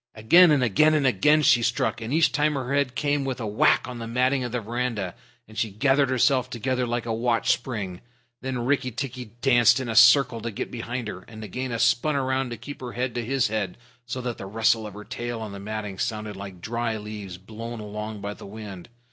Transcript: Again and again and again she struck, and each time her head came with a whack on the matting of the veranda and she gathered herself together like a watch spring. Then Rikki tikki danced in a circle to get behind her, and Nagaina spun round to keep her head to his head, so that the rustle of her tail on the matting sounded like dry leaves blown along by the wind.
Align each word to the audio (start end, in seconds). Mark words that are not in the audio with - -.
Again 0.15 0.49
and 0.49 0.63
again 0.63 0.95
and 0.95 1.05
again 1.05 1.43
she 1.43 1.61
struck, 1.61 2.01
and 2.01 2.11
each 2.11 2.31
time 2.31 2.55
her 2.55 2.73
head 2.73 2.95
came 2.95 3.23
with 3.23 3.39
a 3.39 3.45
whack 3.45 3.87
on 3.87 3.99
the 3.99 4.07
matting 4.07 4.43
of 4.43 4.51
the 4.51 4.59
veranda 4.59 5.13
and 5.47 5.55
she 5.55 5.69
gathered 5.69 6.09
herself 6.09 6.49
together 6.49 6.87
like 6.87 7.05
a 7.05 7.13
watch 7.13 7.51
spring. 7.51 8.01
Then 8.41 8.65
Rikki 8.65 8.89
tikki 8.89 9.25
danced 9.41 9.79
in 9.79 9.87
a 9.87 9.95
circle 9.95 10.41
to 10.41 10.49
get 10.49 10.71
behind 10.71 11.07
her, 11.07 11.21
and 11.27 11.39
Nagaina 11.39 11.77
spun 11.77 12.15
round 12.15 12.49
to 12.49 12.57
keep 12.57 12.81
her 12.81 12.93
head 12.93 13.13
to 13.13 13.23
his 13.23 13.49
head, 13.49 13.77
so 14.07 14.21
that 14.21 14.39
the 14.39 14.47
rustle 14.47 14.87
of 14.87 14.95
her 14.95 15.03
tail 15.03 15.39
on 15.39 15.51
the 15.51 15.59
matting 15.59 15.99
sounded 15.99 16.35
like 16.35 16.61
dry 16.61 16.97
leaves 16.97 17.37
blown 17.37 17.79
along 17.79 18.21
by 18.21 18.33
the 18.33 18.47
wind. 18.47 18.89